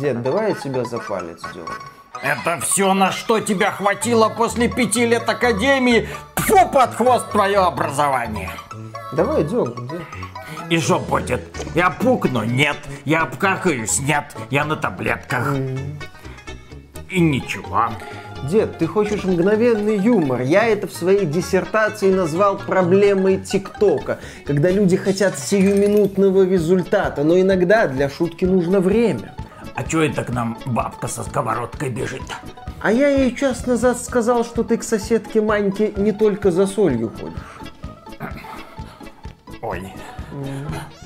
[0.00, 1.70] Дед, давай я тебя за палец дерну.
[2.22, 6.08] Это все, на что тебя хватило после пяти лет академии?
[6.34, 8.50] Фу, под хвост твое образование.
[9.12, 10.02] Давай дерну, дед.
[10.68, 11.40] И что будет?
[11.74, 12.42] Я пукну?
[12.42, 12.76] Нет.
[13.04, 14.00] Я обкакаюсь?
[14.00, 14.36] Нет.
[14.50, 15.54] Я на таблетках.
[17.08, 17.88] И ничего.
[18.50, 20.42] Дед, ты хочешь мгновенный юмор.
[20.42, 27.86] Я это в своей диссертации назвал проблемой ТикТока, когда люди хотят сиюминутного результата, но иногда
[27.86, 29.35] для шутки нужно время.
[29.76, 32.22] А чё это к нам бабка со сковородкой бежит?
[32.80, 37.12] А я ей час назад сказал, что ты к соседке Маньке не только за солью
[37.20, 37.36] ходишь.
[39.60, 39.92] Ой.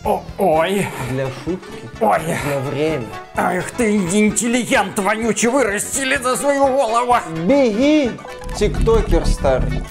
[0.04, 0.86] О, ой.
[1.10, 2.18] Для шутки Ой.
[2.18, 3.06] нужно время.
[3.36, 7.16] Ах ты интеллигент вонючий, вырастили за свою голову.
[7.44, 8.12] Беги,
[8.56, 9.82] тиктокер старый.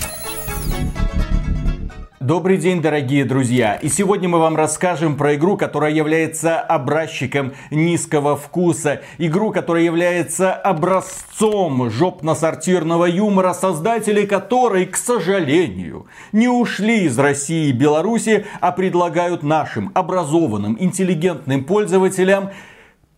[2.30, 3.74] Добрый день, дорогие друзья!
[3.74, 9.02] И сегодня мы вам расскажем про игру, которая является образчиком низкого вкуса.
[9.18, 17.72] Игру, которая является образцом жопно-сортирного юмора, создатели которой, к сожалению, не ушли из России и
[17.72, 22.52] Беларуси, а предлагают нашим образованным, интеллигентным пользователям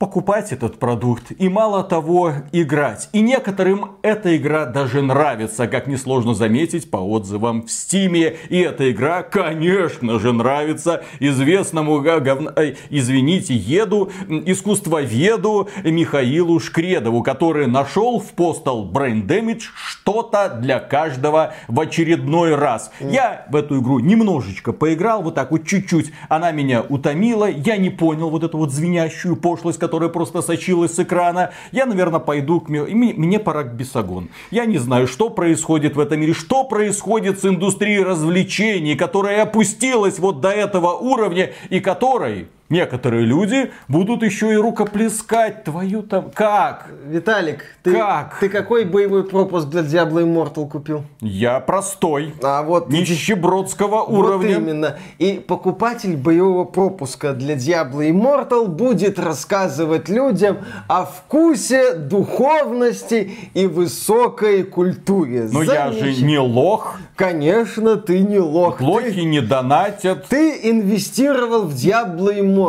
[0.01, 3.07] покупать этот продукт и мало того играть.
[3.13, 8.35] И некоторым эта игра даже нравится, как несложно заметить по отзывам в Стиме.
[8.49, 18.33] И эта игра, конечно же, нравится известному, извините, еду, искусствоведу Михаилу Шкредову, который нашел в
[18.33, 22.89] Postal Brain Damage что-то для каждого в очередной раз.
[22.99, 26.11] Я в эту игру немножечко поиграл, вот так вот чуть-чуть.
[26.27, 30.99] Она меня утомила, я не понял вот эту вот звенящую пошлость, которая просто сочилась с
[30.99, 31.51] экрана.
[31.73, 32.69] Я, наверное, пойду к...
[32.69, 34.29] Мне, мне пора к Бесогон.
[34.49, 40.17] Я не знаю, что происходит в этом мире, что происходит с индустрией развлечений, которая опустилась
[40.17, 46.31] вот до этого уровня и которой некоторые люди будут еще и рукоплескать твою там...
[46.33, 46.87] Как?
[47.07, 48.37] Виталик, ты, Как?
[48.39, 51.03] ты какой боевой пропуск для Diablo Immortal купил?
[51.19, 52.33] Я простой.
[52.41, 54.55] А вот Нищебродского Вот уровня.
[54.55, 54.97] именно.
[55.19, 64.63] И покупатель боевого пропуска для Diablo Immortal будет рассказывать людям о вкусе, духовности и высокой
[64.63, 65.47] культуре.
[65.51, 66.97] Но я же Замеч- не лох.
[67.15, 68.77] Конечно, ты не лох.
[68.77, 70.25] Ты- Лохи не донатят.
[70.27, 72.60] Ты инвестировал в Diablo Immortal.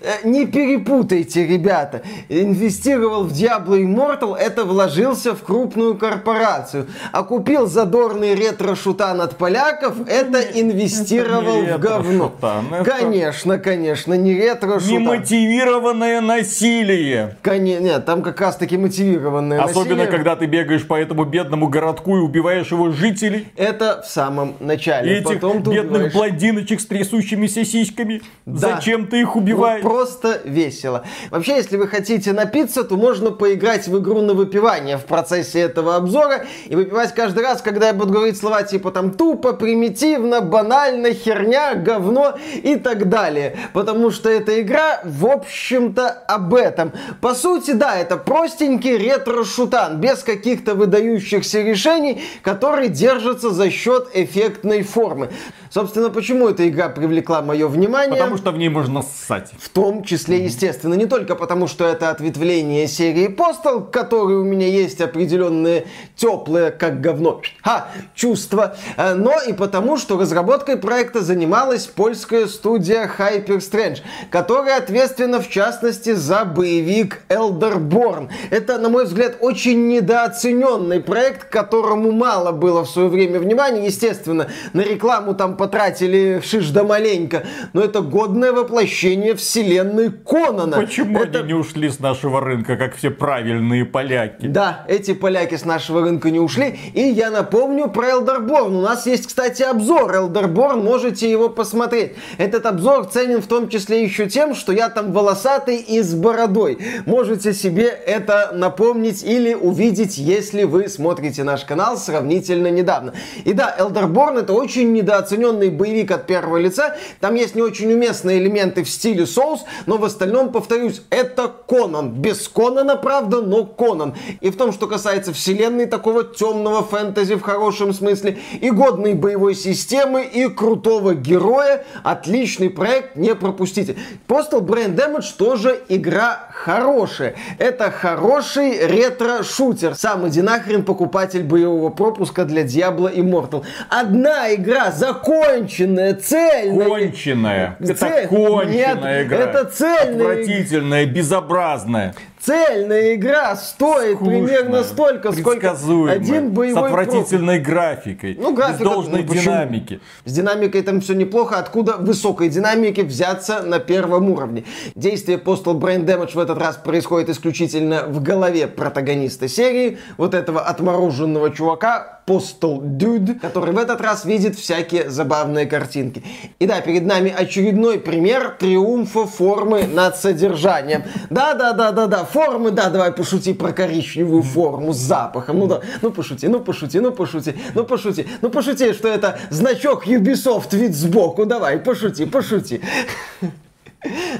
[0.00, 2.02] Э, Не перепутайте, ребята.
[2.28, 6.86] Инвестировал в Diablo Immortal, это вложился в крупную корпорацию.
[7.12, 12.32] А купил задорный ретро-шутан от поляков, это инвестировал не в говно.
[12.72, 14.98] это- Конечно, конечно, не ретро-шутан.
[15.02, 17.36] Немотивированное насилие.
[17.42, 20.06] Коне- Нет, там как раз таки мотивированное Особенно, насилие.
[20.06, 23.48] когда ты бегаешь по этому бедному городку и убиваешь его жителей.
[23.56, 25.12] Это в самом начале.
[25.12, 28.22] И этих Потом бедных убиваешь блондиночек с трясущимися сиськами.
[28.46, 28.58] Да.
[28.74, 29.82] Зачем ты их Ну, убиваешь?
[29.82, 31.04] просто весело.
[31.30, 35.96] Вообще, если вы хотите напиться, то можно поиграть в игру на выпивание в процессе этого
[35.96, 41.12] обзора и выпивать каждый раз, когда я буду говорить слова типа там тупо, примитивно, банально,
[41.12, 43.56] херня, говно и так далее.
[43.72, 46.92] Потому что эта игра, в общем-то, об этом.
[47.20, 54.82] По сути, да, это простенький ретро-шутан, без каких-то выдающихся решений, которые держатся за счет эффектной
[54.82, 55.30] формы.
[55.70, 58.16] Собственно, почему эта игра привлекла мое внимание?
[58.16, 59.50] Потому что в ней можно ссать.
[59.58, 64.44] В том числе, естественно, не только потому, что это ответвление серии Postal, к которой у
[64.44, 71.22] меня есть определенные теплые, как говно, ха, чувства, э, но и потому, что разработкой проекта
[71.22, 73.98] занималась польская студия Hyper Strange,
[74.30, 78.28] которая ответственна, в частности, за боевик Elderborn.
[78.50, 83.86] Это, на мой взгляд, очень недооцененный проект, которому мало было в свое время внимания.
[83.86, 90.76] Естественно, на рекламу там потратили шиш да маленько, но это годное воплощение вселенной Конана.
[90.76, 94.46] Почему Это- они не ушли с нашего рынка, как все правильные поляки?
[94.46, 96.78] Да, эти поляки с нашего рынка не ушли.
[96.94, 98.78] И я напомню про Elderborn.
[98.78, 102.12] У нас есть, кстати, обзор Elderborn, можете его посмотреть.
[102.38, 106.78] Этот обзор ценен в том числе еще тем, что я там волосатый и с бородой.
[107.06, 113.14] Можете себе это напомнить или увидеть, если вы смотрите наш канал сравнительно недавно.
[113.44, 116.96] И да, Elderborn это очень недооцененный боевик от первого лица.
[117.20, 122.10] Там есть не очень уместные элементы в стиле Souls, но в остальном, повторюсь, это Конан.
[122.12, 124.14] Без Конана, правда, но Конан.
[124.40, 129.54] И в том, что касается вселенной такого темного фэнтези в хорошем смысле, и годной боевой
[129.54, 133.96] системы, и крутого героя, отличный проект, не пропустите.
[134.28, 137.34] Postal Brain Damage тоже игра хорошая.
[137.58, 139.94] Это хороший ретро-шутер.
[139.94, 143.64] Сам иди нахрен покупатель боевого пропуска для Diablo Immortal.
[143.88, 146.86] Одна игра законченная, цельная.
[146.88, 147.76] Конченая.
[147.80, 148.98] Цель- Это конченая Нет,
[149.32, 152.14] это цельная Отвратительная, безобразная.
[152.40, 158.36] Цельная игра стоит Скучная, примерно столько, сколько один боевой С отвратительной графикой.
[158.40, 160.00] Ну, графика, без должной ну, динамики.
[160.24, 161.58] С динамикой там все неплохо.
[161.58, 164.64] Откуда высокой динамики взяться на первом уровне?
[164.94, 170.62] Действие Postal Brain Damage в этот раз происходит исключительно в голове протагониста серии, вот этого
[170.62, 176.22] отмороженного чувака, Postal Dude, который в этот раз видит всякие забавные картинки.
[176.60, 181.02] И да, перед нами очередной пример триумфа формы над содержанием.
[181.28, 185.58] Да-да-да-да-да, формы, да, давай пошути про коричневую форму с запахом.
[185.58, 190.06] Ну да, ну пошути, ну пошути, ну пошути, ну пошути, ну пошути, что это значок
[190.06, 191.46] Ubisoft вид сбоку.
[191.46, 192.80] Давай, пошути, пошути.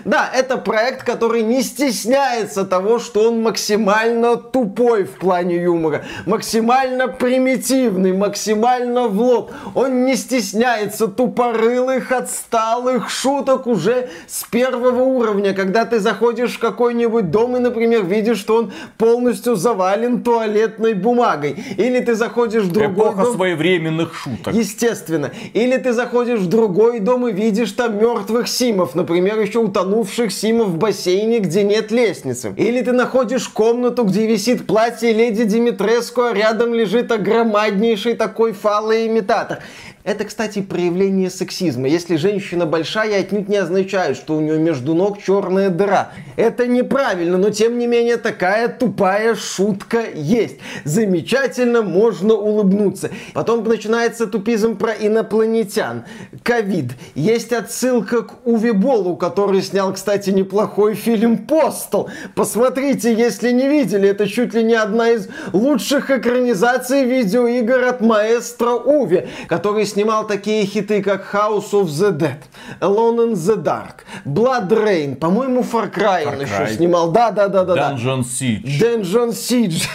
[0.05, 7.09] Да, это проект, который не стесняется того, что он максимально тупой в плане юмора, максимально
[7.09, 9.53] примитивный, максимально в лоб.
[9.75, 17.31] Он не стесняется тупорылых, отсталых шуток уже с первого уровня, когда ты заходишь в какой-нибудь
[17.31, 21.63] дом и, например, видишь, что он полностью завален туалетной бумагой.
[21.77, 23.35] Или ты заходишь в другой Эпоха дом...
[23.35, 24.55] своевременных шуток.
[24.55, 25.31] Естественно.
[25.53, 30.69] Или ты заходишь в другой дом и видишь там мертвых симов, например, еще утонувших симов
[30.69, 32.55] в бассейне, где нет лестницы.
[32.57, 39.59] Или ты находишь комнату, где висит платье леди Димитреску, а рядом лежит огромаднейший такой фалоимитатор.
[40.03, 41.87] Это, кстати, проявление сексизма.
[41.87, 46.13] Если женщина большая, отнюдь не означает, что у нее между ног черная дыра.
[46.37, 50.57] Это неправильно, но тем не менее такая тупая шутка есть.
[50.85, 53.11] Замечательно, можно улыбнуться.
[53.35, 56.05] Потом начинается тупизм про инопланетян.
[56.43, 56.93] Ковид.
[57.15, 62.09] Есть отсылка к Уве Болу, который снял, кстати, неплохой фильм «Постол».
[62.35, 68.71] Посмотрите, если не видели, это чуть ли не одна из лучших экранизаций видеоигр от маэстро
[68.71, 72.39] Уви, который снимал такие хиты, как House of the Dead,
[72.81, 77.11] Alone in the Dark, Blood Rain, по-моему, Far Cry, он еще снимал.
[77.13, 77.93] Да-да-да-да-да.
[77.93, 78.81] Dungeon Siege.
[78.81, 79.87] Dungeon Siege.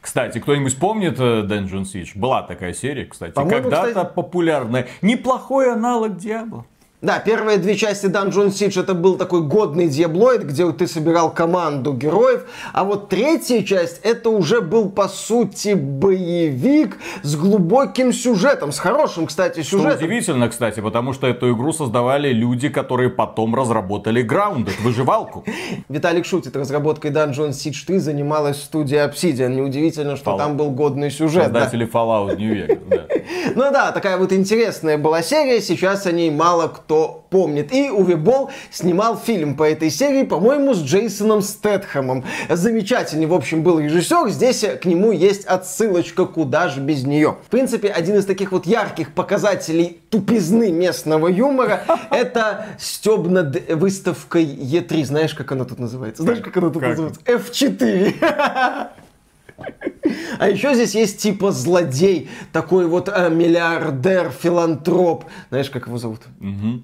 [0.00, 2.10] Кстати, кто-нибудь помнит э, Dungeon Siege?
[2.16, 4.88] Была такая серия, кстати, когда-то кстати- популярная.
[5.00, 6.66] Неплохой аналог Диабло.
[7.02, 11.92] Да, первые две части Dungeon Siege это был такой годный диаблоид, где ты собирал команду
[11.92, 18.78] героев, а вот третья часть это уже был по сути боевик с глубоким сюжетом, с
[18.78, 19.96] хорошим, кстати, Что сюжетом.
[19.98, 25.44] удивительно, кстати, потому что эту игру создавали люди, которые потом разработали Grounded, выживалку.
[25.88, 29.48] Виталик шутит, разработкой Dungeon Siege 3 занималась студия Obsidian.
[29.56, 30.38] Неудивительно, что Fallout.
[30.38, 31.50] там был годный сюжет.
[31.50, 31.62] да.
[31.62, 32.78] Создатели Fallout New Vegas.
[32.88, 33.06] да.
[33.54, 37.72] Ну да, такая вот интересная была серия, сейчас о ней мало кто помнит.
[37.72, 42.24] И Уви Болл снимал фильм по этой серии, по-моему, с Джейсоном Стэтхэмом.
[42.48, 47.36] Замечательный, в общем, был режиссер, здесь к нему есть отсылочка, куда же без нее.
[47.46, 54.44] В принципе, один из таких вот ярких показателей тупизны местного юмора, это стеб над выставкой
[54.44, 55.04] Е3.
[55.04, 56.22] Знаешь, как она тут называется?
[56.22, 56.90] Знаешь, как она тут Как?
[56.90, 57.20] называется?
[57.24, 58.88] F4.
[60.38, 65.24] А еще здесь есть типа злодей, такой вот э, миллиардер, филантроп.
[65.50, 66.22] Знаешь, как его зовут?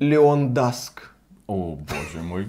[0.01, 1.11] Леон Даск.
[1.47, 2.49] О, боже мой.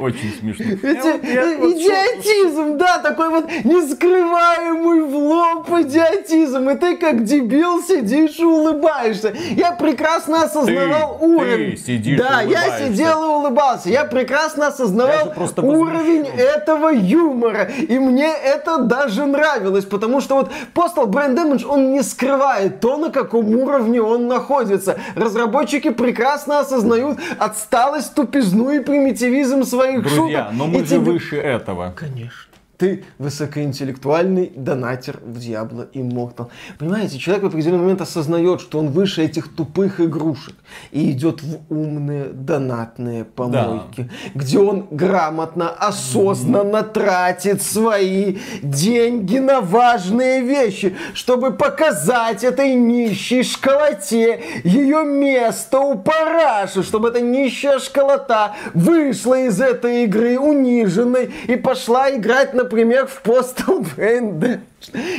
[0.00, 0.64] Очень смешно.
[0.80, 6.70] Вот идиотизм, да, такой вот нескрываемый в лоб идиотизм.
[6.70, 9.34] И ты как дебил сидишь и улыбаешься.
[9.50, 11.72] Я прекрасно осознавал уровень.
[11.72, 13.90] ты сидишь да, я сидел и улыбался.
[13.90, 17.64] Я прекрасно осознавал уровень этого юмора.
[17.64, 22.96] И мне это даже нравилось, потому что вот Postal Brand Damage, он не скрывает то,
[22.96, 24.96] на каком уровне он находится.
[25.14, 30.52] Разработчики прекрасно осознают отсталость, тупизну и примитивизм своих Друзья, шуток.
[30.58, 31.92] но И мы же тебе- выше этого.
[31.96, 32.49] Конечно.
[32.80, 36.48] Ты высокоинтеллектуальный донатер в Diablo Immortal.
[36.78, 40.54] Понимаете, человек в определенный момент осознает, что он выше этих тупых игрушек
[40.90, 50.40] и идет в умные донатные помойки, где он грамотно, осознанно тратит свои деньги на важные
[50.40, 59.38] вещи, чтобы показать этой нищей школоте ее место у параши, чтобы эта нищая школота вышла
[59.38, 64.60] из этой игры униженной и пошла играть, например, в Postal Brain.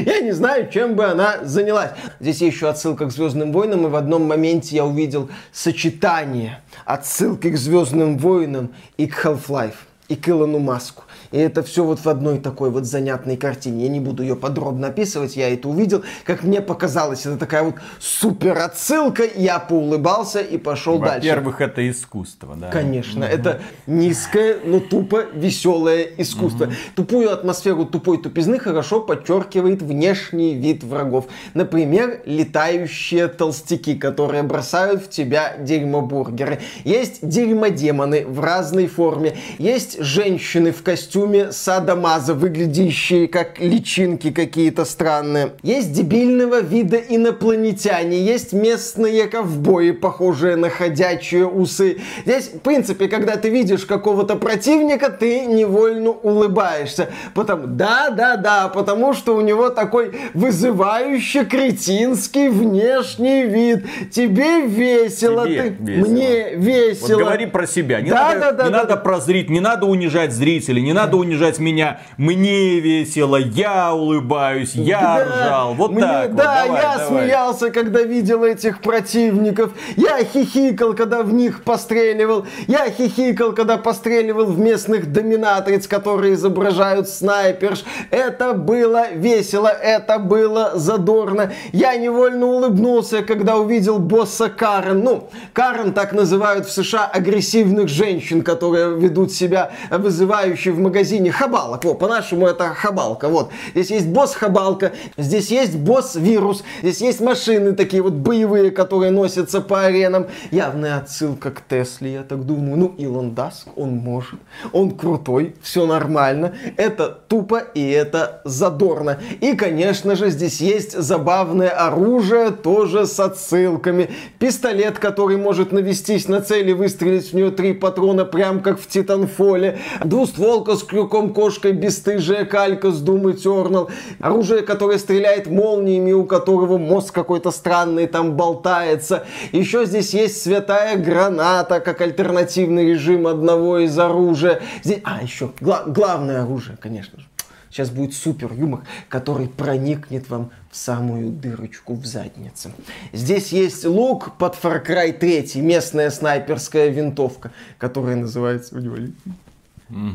[0.06, 1.92] Я не знаю, чем бы она занялась.
[2.22, 7.58] Здесь еще отсылка к Звездным войнам, и в одном моменте я увидел сочетание отсылки к
[7.58, 9.76] Звездным войнам и к Half-Life,
[10.08, 11.04] и к Илону Маску.
[11.32, 13.86] И это все вот в одной такой вот занятной картине.
[13.86, 16.04] Я не буду ее подробно описывать, я это увидел.
[16.26, 19.24] Как мне показалось, это такая вот супер отсылка.
[19.36, 21.30] Я поулыбался и пошел дальше.
[21.30, 22.70] Во-первых, это искусство, да.
[22.70, 26.68] Конечно, это низкое, но тупо веселое искусство.
[26.96, 31.28] Тупую атмосферу тупой тупизны хорошо подчеркивает внешний вид врагов.
[31.54, 36.60] Например, летающие толстяки, которые бросают в тебя дерьмобургеры.
[36.84, 39.38] Есть дерьмодемоны в разной форме.
[39.58, 41.21] Есть женщины в костюме
[41.52, 45.54] садомаза, выглядящие как личинки какие-то странные.
[45.64, 51.98] Есть дебильного вида инопланетяне, есть местные ковбои, похожие на ходячие усы.
[52.26, 57.10] Здесь, в принципе, когда ты видишь какого-то противника, ты невольно улыбаешься.
[57.34, 63.86] Потом, да, да, да, потому что у него такой вызывающий кретинский внешний вид.
[64.12, 65.76] Тебе весело, Тебе ты...
[65.80, 66.10] весело.
[66.10, 67.08] мне весело.
[67.08, 68.02] Вот говори про себя.
[68.02, 68.98] Не Да, надо, да, да, не да, надо да.
[68.98, 72.00] прозрить, не надо унижать зрителей, не надо унижать меня.
[72.18, 75.74] Мне весело, я улыбаюсь, я Да, ржал.
[75.76, 76.36] Вот мне- так вот.
[76.38, 77.08] Да, Давай, я давай.
[77.24, 79.72] смеялся, когда видел этих противников.
[79.98, 82.46] Я хихикал, когда в них постреливал.
[82.68, 87.84] Я хихикал, когда постреливал в местных доминатриц, которые изображают снайперш.
[88.10, 91.52] Это было весело, это было задорно.
[91.72, 95.02] Я невольно улыбнулся, когда увидел босса Карен.
[95.04, 101.01] Ну, Карен так называют в США агрессивных женщин, которые ведут себя вызывающе в магазине
[101.32, 101.84] хабалок.
[101.84, 103.30] Во, по-нашему это хабалка.
[103.30, 103.50] Вот.
[103.74, 109.12] Здесь есть босс хабалка, здесь есть босс вирус, здесь есть машины такие вот боевые, которые
[109.12, 110.28] носятся по аренам.
[110.52, 112.78] Явная отсылка к Тесле, я так думаю.
[112.78, 114.40] Ну, Илон Даск, он может.
[114.72, 116.54] Он крутой, все нормально.
[116.78, 119.20] Это тупо и это задорно.
[119.40, 124.10] И, конечно же, здесь есть забавное оружие, тоже с отсылками.
[124.40, 128.88] Пистолет, который может навестись на цель и выстрелить в нее три патрона, прям как в
[128.88, 129.80] Титанфоле.
[130.04, 133.90] Двустволка с крюком кошкой, бесстыжая калька с Doom Eternal.
[134.20, 139.26] Оружие, которое стреляет молниями, у которого мозг какой-то странный там болтается.
[139.54, 144.60] Еще здесь есть святая граната, как альтернативный режим одного из оружия.
[144.84, 145.00] Здесь...
[145.06, 147.26] А, еще гла- главное оружие, конечно же.
[147.70, 152.74] Сейчас будет супер юмор, который проникнет вам в самую дырочку в заднице.
[153.14, 158.98] Здесь есть лук под Far Cry 3, местная снайперская винтовка, которая называется у него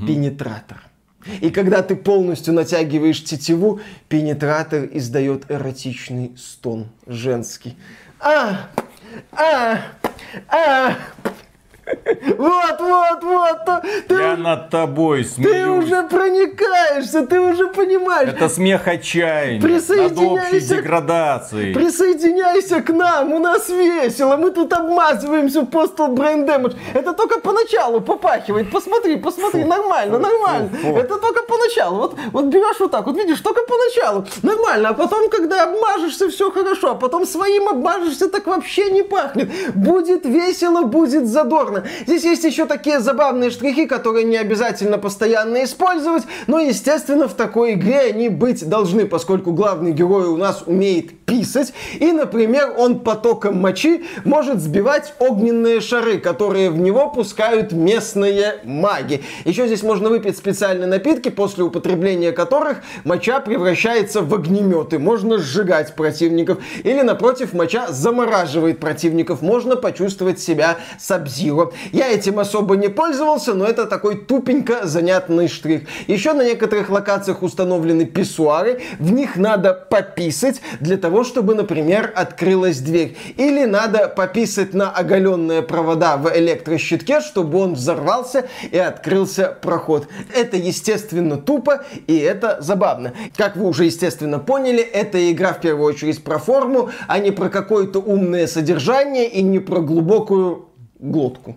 [0.07, 0.83] пенетратор.
[1.41, 7.77] И когда ты полностью натягиваешь тетиву, пенетратор издает эротичный стон женский.
[8.21, 8.69] А!
[9.33, 9.81] А!
[10.49, 10.97] А!
[12.39, 13.83] Вот, вот, вот!
[14.09, 15.85] Ты, Я над тобой ты смеюсь.
[15.85, 18.29] уже проникаешься, ты уже понимаешь.
[18.29, 21.75] Это смех отчаяния над общей деградацией.
[21.75, 26.77] Присоединяйся к нам, у нас весело, мы тут обмазываемся в Postal Brain Damage.
[26.95, 30.69] Это только поначалу попахивает, посмотри, посмотри, нормально, нормально.
[30.69, 30.97] фу, фу.
[30.97, 35.29] Это только поначалу, вот, вот берешь вот так, вот видишь, только поначалу, нормально, а потом,
[35.31, 39.51] когда обмажешься, все хорошо, а потом своим обмажешься, так вообще не пахнет.
[39.75, 41.76] Будет весело, будет задорно.
[42.07, 47.75] Здесь есть еще такие забавные штрихи, которые не обязательно постоянно использовать, но, естественно, в такой
[47.75, 53.61] игре они быть должны, поскольку главный герой у нас умеет писать, и, например, он потоком
[53.61, 59.23] мочи может сбивать огненные шары, которые в него пускают местные маги.
[59.45, 64.99] Еще здесь можно выпить специальные напитки, после употребления которых моча превращается в огнеметы.
[64.99, 66.59] Можно сжигать противников.
[66.85, 69.43] Или, напротив, моча замораживает противников.
[69.43, 71.66] Можно почувствовать себя сабзиро.
[71.93, 75.83] Я этим особо не пользовался, но это такой тупенько занятный штрих.
[76.07, 78.81] Еще на некоторых локациях установлены писсуары.
[78.99, 83.17] В них надо пописать для того, чтобы, например, открылась дверь.
[83.37, 90.09] Или надо пописать на оголенные провода в электрощитке, чтобы он взорвался и открылся проход.
[90.35, 93.13] Это, естественно, тупо и это забавно.
[93.37, 97.49] Как вы уже, естественно, поняли, эта игра в первую очередь про форму, а не про
[97.49, 100.69] какое-то умное содержание и не про глубокую
[100.99, 101.57] глотку.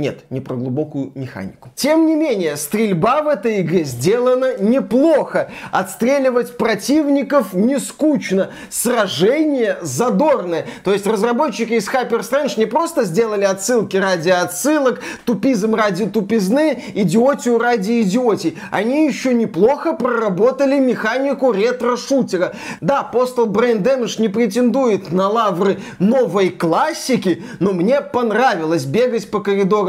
[0.00, 1.68] Нет, не про глубокую механику.
[1.74, 5.50] Тем не менее, стрельба в этой игре сделана неплохо.
[5.72, 8.50] Отстреливать противников не скучно.
[8.70, 10.64] Сражение задорное.
[10.84, 16.82] То есть разработчики из Hyper Strange не просто сделали отсылки ради отсылок, тупизм ради тупизны,
[16.94, 18.56] идиотию ради идиотии.
[18.70, 22.54] Они еще неплохо проработали механику ретро-шутера.
[22.80, 29.40] Да, Postal Brain Damage не претендует на лавры новой классики, но мне понравилось бегать по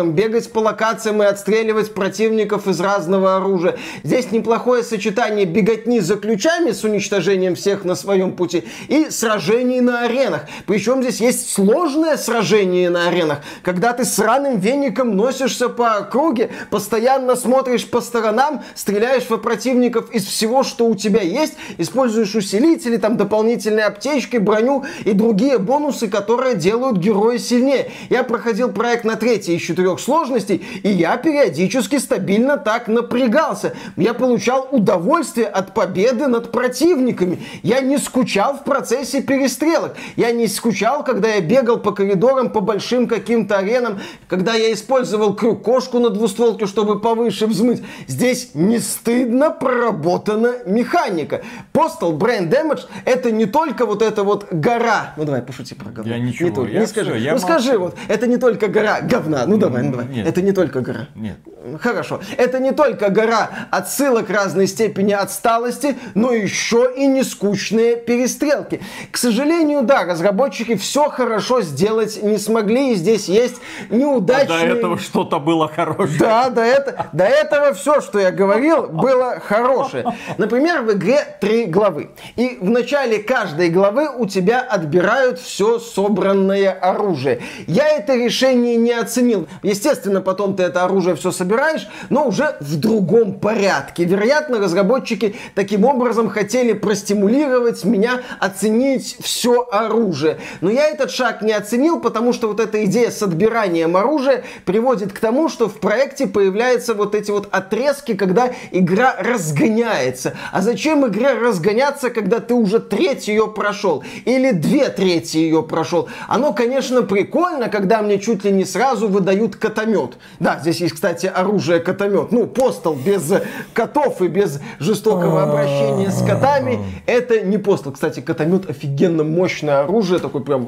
[0.01, 3.77] коридорам, бегать по локациям и отстреливать противников из разного оружия.
[4.03, 10.05] Здесь неплохое сочетание беготни за ключами с уничтожением всех на своем пути и сражений на
[10.05, 10.41] аренах.
[10.65, 17.35] Причем здесь есть сложное сражение на аренах, когда ты сраным веником носишься по округе, постоянно
[17.35, 23.17] смотришь по сторонам, стреляешь в противников из всего, что у тебя есть, используешь усилители, там
[23.17, 27.91] дополнительные аптечки, броню и другие бонусы, которые делают героя сильнее.
[28.09, 33.73] Я проходил проект на третьей из четырех четырех сложностей, и я периодически стабильно так напрягался.
[33.97, 37.39] Я получал удовольствие от победы над противниками.
[37.63, 39.95] Я не скучал в процессе перестрелок.
[40.15, 45.33] Я не скучал, когда я бегал по коридорам, по большим каким-то аренам, когда я использовал
[45.35, 47.83] крюк-кошку на двустволке, чтобы повыше взмыть.
[48.07, 51.41] Здесь не стыдно проработана механика.
[51.73, 55.13] Postal Brain Damage это не только вот эта вот гора.
[55.17, 56.11] Ну давай, пошути про говно.
[56.11, 57.11] Я ничего, Не, я не скажи.
[57.11, 57.83] всё, я ну скажи молчу.
[57.85, 59.45] вот, это не только гора говна.
[59.45, 60.07] Ну давай, ну давай.
[60.07, 60.27] Нет.
[60.27, 61.07] Это не только гора.
[61.15, 61.37] Нет.
[61.79, 62.21] Хорошо.
[62.37, 68.81] Это не только гора отсылок разной степени отсталости, но еще и нескучные перестрелки.
[69.11, 73.55] К сожалению, да, разработчики все хорошо сделать не смогли, и здесь есть
[73.89, 74.69] А неудачные...
[74.69, 76.19] до этого что-то было хорошее.
[76.19, 80.05] Да, до, это, до этого все, что я говорил, было хорошее.
[80.37, 82.09] Например, в игре три главы.
[82.35, 87.41] И в начале каждой главы у тебя отбирают все собранное оружие.
[87.67, 89.47] Я это решение не оценил.
[89.63, 94.05] Естественно, потом ты это оружие все собираешь, но уже в другом порядке.
[94.05, 100.39] Вероятно, разработчики таким образом хотели простимулировать меня оценить все оружие.
[100.61, 105.13] Но я этот шаг не оценил, потому что вот эта идея с отбиранием оружия приводит
[105.13, 110.33] к тому, что в проекте появляются вот эти вот отрезки, когда игра разгоняется.
[110.51, 114.03] А зачем игре разгоняться, когда ты уже треть ее прошел?
[114.25, 116.09] Или две трети ее прошел?
[116.27, 120.17] Оно, конечно, прикольно, когда мне чуть ли не сразу выдают катомет.
[120.39, 122.31] Да, здесь есть, кстати, оружие катомет.
[122.31, 123.31] Ну, постол без
[123.73, 126.79] котов и без жестокого обращения с котами.
[127.05, 127.93] Это не постол.
[127.93, 130.19] Кстати, катомет офигенно мощное оружие.
[130.19, 130.67] Такой прям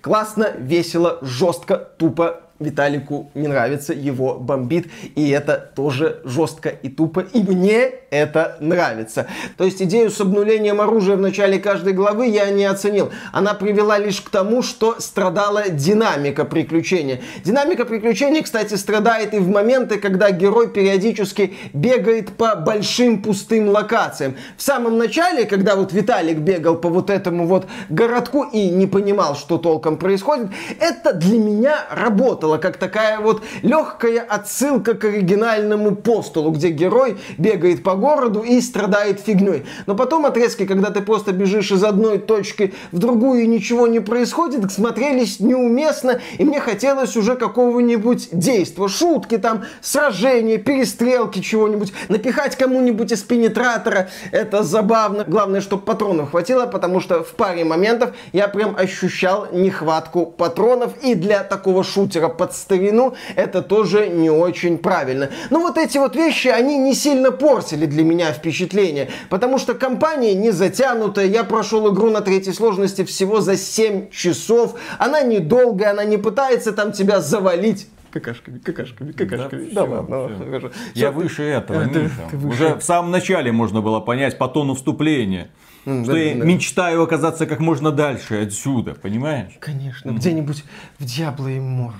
[0.00, 2.40] классно, весело, жестко, тупо.
[2.62, 9.26] Виталику не нравится, его бомбит, и это тоже жестко и тупо, и мне это нравится.
[9.56, 13.10] То есть идею с обнулением оружия в начале каждой главы я не оценил.
[13.32, 17.20] Она привела лишь к тому, что страдала динамика приключения.
[17.44, 24.36] Динамика приключений, кстати, страдает и в моменты, когда герой периодически бегает по большим пустым локациям.
[24.56, 29.34] В самом начале, когда вот Виталик бегал по вот этому вот городку и не понимал,
[29.36, 36.50] что толком происходит, это для меня работало как такая вот легкая отсылка к оригинальному постулу,
[36.50, 39.64] где герой бегает по городу и страдает фигней.
[39.86, 44.00] Но потом отрезки, когда ты просто бежишь из одной точки в другую и ничего не
[44.00, 52.56] происходит, смотрелись неуместно, и мне хотелось уже какого-нибудь действия, шутки там, сражения, перестрелки, чего-нибудь, напихать
[52.56, 55.24] кому-нибудь из пенетратора, это забавно.
[55.26, 61.14] Главное, чтобы патронов хватило, потому что в паре моментов я прям ощущал нехватку патронов, и
[61.14, 65.30] для такого шутера под старину это тоже не очень правильно.
[65.50, 70.34] Но вот эти вот вещи, они не сильно портили для меня впечатление, потому что компания
[70.34, 76.02] не затянутая, я прошел игру на третьей сложности всего за 7 часов, она недолгая, она
[76.04, 79.70] не пытается там тебя завалить какашками, какашками, какашками.
[79.72, 80.44] Да, всё, ладно, всё.
[80.44, 80.70] хорошо.
[80.94, 82.12] Я Всё, выше этого, Э, ты- Миша.
[82.30, 82.64] ты выше.
[82.64, 85.48] Уже в самом начале можно было понять по тону вступления,
[85.84, 86.44] М, что да, я да.
[86.44, 89.52] мечтаю оказаться как можно дальше отсюда, понимаешь?
[89.58, 90.64] Конечно, где-нибудь
[90.98, 91.92] в Диабло Immortal,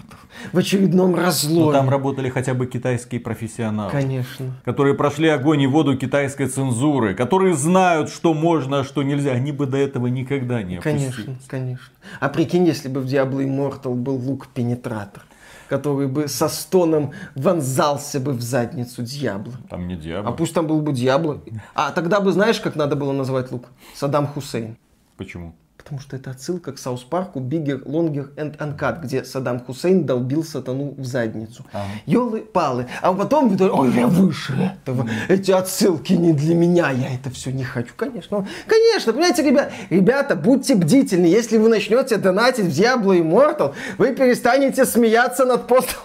[0.53, 1.67] в очередном разломе.
[1.67, 3.91] Но там работали хотя бы китайские профессионалы.
[3.91, 4.55] Конечно.
[4.65, 9.53] которые прошли огонь и воду китайской цензуры, которые знают, что можно, а что нельзя, они
[9.53, 11.15] бы до этого никогда не опустились.
[11.15, 11.93] Конечно, конечно.
[12.21, 15.25] А прикинь, если бы в Diablo Immortal был лук-пенетратор,
[15.73, 19.55] который бы со стоном вонзался бы в задницу Дьябло.
[19.71, 20.31] Там не дьявол.
[20.31, 21.41] А пусть там был бы Дьябло.
[21.75, 23.69] А тогда бы знаешь, как надо было назвать лук?
[23.95, 24.77] Саддам Хусейн.
[25.17, 25.55] Почему?
[25.93, 30.43] Потому что это отсылка к Саус Парку Bigger, Longer and Uncut, где Саддам Хусейн долбил
[30.43, 31.67] сатану в задницу.
[31.71, 31.85] Ага.
[32.07, 32.87] Ёлы-палы.
[33.03, 35.07] А потом, Виталий, ой, я выше этого.
[35.29, 37.93] Эти отсылки не для меня, я это все не хочу.
[37.95, 41.27] Конечно, конечно, понимаете, ребят, ребята, будьте бдительны.
[41.27, 46.01] Если вы начнете донатить в Diablo Immortal, вы перестанете смеяться над постом.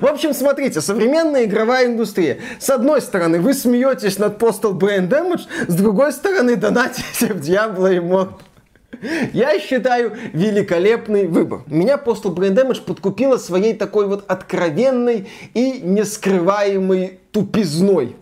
[0.00, 2.38] В общем, смотрите, современная игровая индустрия.
[2.58, 7.90] С одной стороны, вы смеетесь над Postal Brain Damage, с другой стороны, донатите в Diablo
[7.90, 8.40] Immortal.
[9.32, 11.62] Я считаю великолепный выбор.
[11.66, 18.16] Меня Postal Brain Damage подкупила своей такой вот откровенной и нескрываемой тупизной.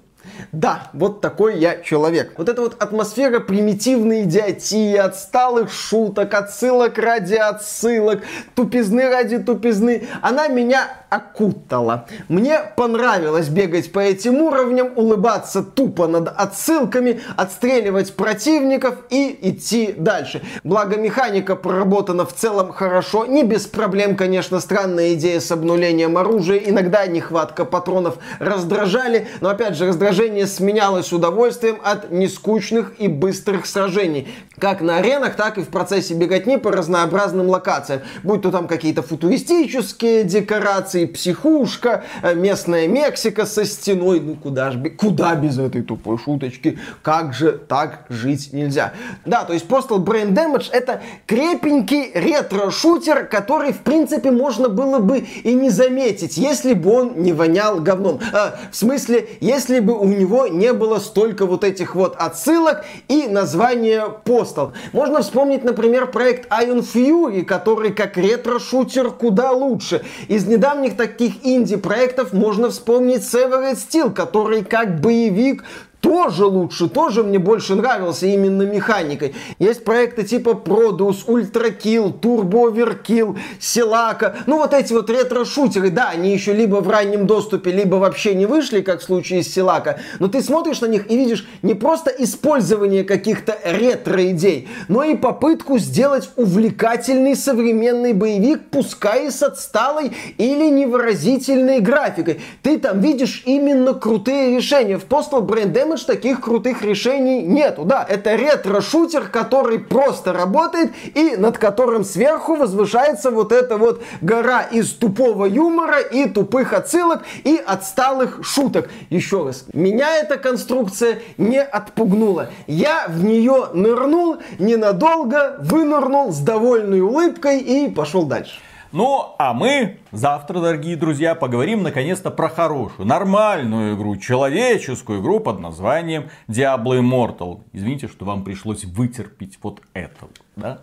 [0.51, 2.35] Да, вот такой я человек.
[2.37, 8.23] Вот эта вот атмосфера примитивной идиотии, отсталых шуток, отсылок ради отсылок,
[8.55, 12.07] тупизны ради тупизны, она меня окутала.
[12.29, 20.41] Мне понравилось бегать по этим уровням, улыбаться тупо над отсылками, отстреливать противников и идти дальше.
[20.65, 26.57] Благо механика проработана в целом хорошо, не без проблем, конечно, странная идея с обнулением оружия,
[26.57, 34.29] иногда нехватка патронов раздражали, но опять же раздражение сменялось удовольствием от нескучных и быстрых сражений.
[34.59, 38.03] как на аренах, так и в процессе беготни по разнообразным локациям.
[38.23, 44.21] Будь то там какие-то футуристические декорации, психушка, э, местная Мексика со стеной.
[44.21, 46.79] Ну куда ж, куда без этой тупой шуточки?
[47.03, 48.93] Как же так жить нельзя?
[49.25, 55.19] Да, то есть Postal Brain Damage это крепенький ретро-шутер, который в принципе можно было бы
[55.19, 58.21] и не заметить, если бы он не вонял говном.
[58.33, 63.27] А, в смысле, если бы у него не было столько вот этих вот отсылок и
[63.29, 64.73] названия Postal.
[64.93, 70.03] Можно вспомнить, например, проект Iron Fury, который как ретро-шутер куда лучше.
[70.29, 75.65] Из недавних таких инди-проектов можно вспомнить Severed Steel, который как боевик
[76.03, 79.35] тоже лучше, тоже мне больше нравился именно механикой.
[79.59, 84.37] Есть проекты типа Produce, Ultra Kill, Turbo Overkill, Силака.
[84.47, 88.47] Ну вот эти вот ретро-шутеры, да, они еще либо в раннем доступе, либо вообще не
[88.47, 90.01] вышли, как в случае с Силака.
[90.19, 95.79] Но ты смотришь на них и видишь не просто использование каких-то ретро-идей, но и попытку
[95.79, 102.41] сделать увлекательный современный боевик, пускай и с отсталой или невыразительной графикой.
[102.63, 104.99] Ты там видишь именно крутые решения.
[104.99, 107.85] В Postal Brand Damage Damage таких крутых решений нету.
[107.85, 114.63] Да, это ретро-шутер, который просто работает и над которым сверху возвышается вот эта вот гора
[114.63, 118.91] из тупого юмора и тупых отсылок и отсталых шуток.
[119.11, 122.51] Еще раз, меня эта конструкция не отпугнула.
[122.67, 128.55] Я в нее нырнул ненадолго, вынырнул с довольной улыбкой и пошел дальше.
[128.93, 135.61] Ну, а мы завтра, дорогие друзья, поговорим наконец-то про хорошую, нормальную игру, человеческую игру под
[135.61, 137.63] названием Diablo Immortal.
[137.73, 140.29] Извините, что вам пришлось вытерпеть вот это.
[140.57, 140.83] Да?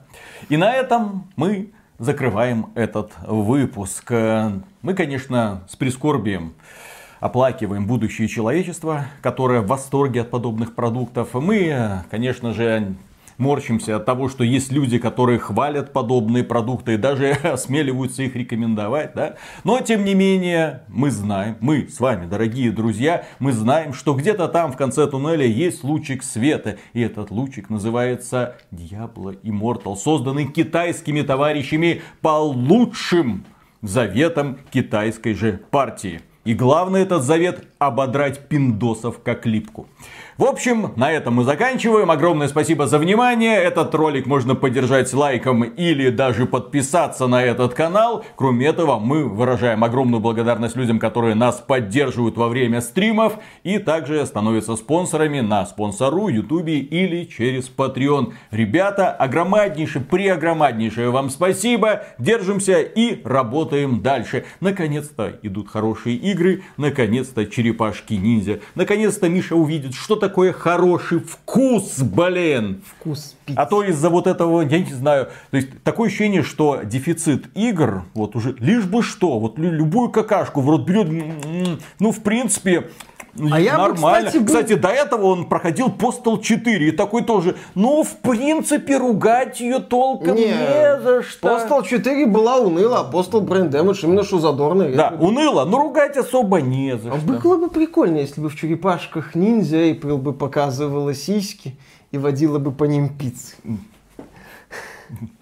[0.49, 1.69] И на этом мы
[1.99, 4.09] закрываем этот выпуск.
[4.09, 6.55] Мы, конечно, с прискорбием
[7.19, 11.35] оплакиваем будущее человечества, которое в восторге от подобных продуктов.
[11.35, 12.95] Мы, конечно же,
[13.39, 19.13] морщимся от того, что есть люди, которые хвалят подобные продукты и даже осмеливаются их рекомендовать,
[19.15, 19.35] да.
[19.63, 24.47] Но, тем не менее, мы знаем, мы с вами, дорогие друзья, мы знаем, что где-то
[24.47, 26.77] там в конце туннеля есть лучик света.
[26.93, 33.45] И этот лучик называется Diablo Immortal, созданный китайскими товарищами по лучшим
[33.81, 36.21] заветам китайской же партии.
[36.45, 39.87] И главный этот завет ободрать пиндосов как липку.
[40.39, 42.09] В общем, на этом мы заканчиваем.
[42.09, 43.57] Огромное спасибо за внимание.
[43.57, 48.23] Этот ролик можно поддержать лайком или даже подписаться на этот канал.
[48.37, 53.33] Кроме этого, мы выражаем огромную благодарность людям, которые нас поддерживают во время стримов
[53.65, 58.31] и также становятся спонсорами на спонсору, ютубе или через Patreon.
[58.51, 62.03] Ребята, огромнейшее, преогромаднейшее вам спасибо.
[62.17, 64.45] Держимся и работаем дальше.
[64.61, 66.63] Наконец-то идут хорошие игры.
[66.77, 68.61] Наконец-то черепашки ниндзя.
[68.75, 72.81] Наконец-то Миша увидит, что такое такой хороший вкус, блин.
[72.85, 73.57] Вкус пиццы.
[73.57, 78.03] А то из-за вот этого, я не знаю, то есть такое ощущение, что дефицит игр,
[78.13, 81.07] вот уже лишь бы что, вот любую какашку в рот берет,
[81.99, 82.89] ну в принципе,
[83.51, 83.93] а я Нормально.
[83.93, 84.45] Бы, кстати, был...
[84.45, 86.87] кстати, до этого он проходил Postal 4.
[86.87, 91.47] И такой тоже, ну, в принципе, ругать ее толком не, не за что.
[91.47, 94.89] Postal 4 была уныла, а Postal Brain Damage именно что задорно.
[94.89, 97.33] Да, уныла, но ругать особо не за а что.
[97.33, 101.77] Было бы прикольно, если бы в черепашках ниндзя Эйприл бы показывала сиськи
[102.11, 103.55] и водила бы по ним пиццы.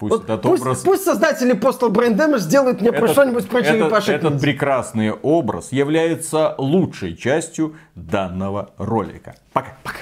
[0.00, 0.80] Пусть, вот этот пусть, образ...
[0.80, 4.14] пусть создатели Postal Brain Damage сделают мне что-нибудь про черепашек.
[4.14, 9.34] Этот, этот прекрасный образ является лучшей частью данного ролика.
[9.52, 9.76] Пока.
[9.84, 9.98] Пока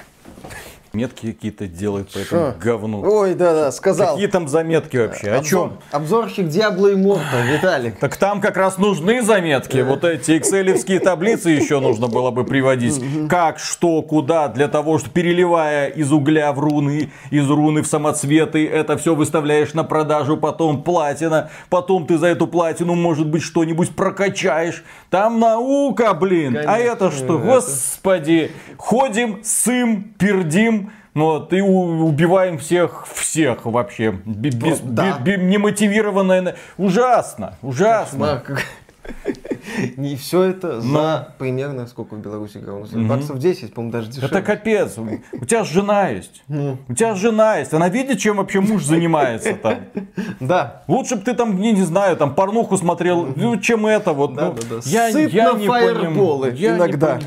[0.98, 3.02] метки какие-то делает по этому говну.
[3.08, 4.14] Ой, да-да, сказал.
[4.14, 5.30] Какие там заметки вообще?
[5.30, 5.78] Обзор, О чем?
[5.92, 7.98] Обзорщик Диабло и Морта, Виталик.
[8.00, 9.78] Так там как раз нужны заметки.
[9.78, 13.00] Вот эти экселевские таблицы еще нужно было бы приводить.
[13.28, 18.66] Как, что, куда, для того, что переливая из угля в руны, из руны в самоцветы,
[18.66, 23.94] это все выставляешь на продажу, потом платина, потом ты за эту платину, может быть, что-нибудь
[23.94, 24.82] прокачаешь.
[25.10, 26.56] Там наука, блин.
[26.56, 27.38] А Конечно, а это что?
[27.38, 27.44] Это...
[27.44, 28.50] Господи.
[28.76, 30.87] Ходим, сым, пердим,
[31.24, 34.12] вот, и убиваем всех, всех вообще.
[34.24, 35.18] Без, да.
[35.18, 36.56] без, немотивированное.
[36.76, 38.42] Ужасно, ужасно.
[39.96, 42.86] И все это за примерно сколько в Беларуси играл?
[42.92, 44.28] Баксов 10, по-моему, даже дешевле.
[44.28, 44.98] Это капец.
[44.98, 46.42] У тебя жена есть.
[46.48, 46.78] Ну.
[46.88, 47.72] У тебя жена есть.
[47.72, 49.78] Она видит, чем вообще муж занимается там.
[50.40, 50.82] Да.
[50.88, 54.34] Лучше бы ты там, не, не знаю, там порнуху смотрел, ну, чем это вот.
[54.34, 54.80] Да, ну, да, да.
[54.84, 56.56] Я, я не понимаю.
[56.56, 57.18] Иногда.
[57.18, 57.24] Не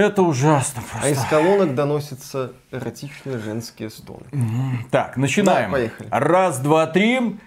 [0.00, 1.08] это ужасно просто.
[1.08, 4.24] А из колонок доносятся эротичные женские стоны.
[4.90, 5.70] Так, начинаем.
[5.70, 6.08] Да, поехали.
[6.10, 7.38] Раз, два, три.